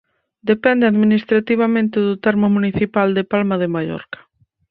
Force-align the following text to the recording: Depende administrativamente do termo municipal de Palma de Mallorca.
Depende 0.51 0.83
administrativamente 0.91 1.97
do 2.07 2.15
termo 2.25 2.47
municipal 2.57 3.07
de 3.17 3.23
Palma 3.31 3.55
de 3.61 3.71
Mallorca. 3.75 4.19